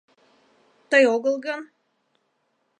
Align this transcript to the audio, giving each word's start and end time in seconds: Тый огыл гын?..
Тый 0.89 1.03
огыл 1.15 1.35
гын?.. 1.45 1.61